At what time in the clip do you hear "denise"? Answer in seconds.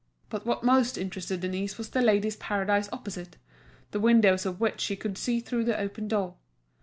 1.41-1.77